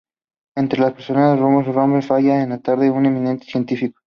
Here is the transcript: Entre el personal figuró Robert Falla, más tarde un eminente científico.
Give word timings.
Entre 0.55 0.83
el 0.83 0.93
personal 0.95 1.37
figuró 1.37 1.61
Robert 1.75 2.03
Falla, 2.03 2.47
más 2.47 2.63
tarde 2.63 2.89
un 2.89 3.05
eminente 3.05 3.45
científico. 3.45 4.01